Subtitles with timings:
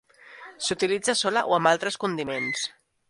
[0.67, 2.65] S'utilitza sola o amb altres condiments.